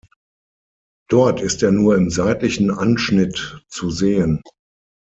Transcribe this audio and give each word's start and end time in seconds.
Dort 1.09 1.41
ist 1.41 1.61
er 1.61 1.71
nur 1.71 1.95
im 1.95 2.09
seitlichen 2.09 2.71
Anschnitt 2.71 3.63
zu 3.67 3.91
sehen. 3.91 4.41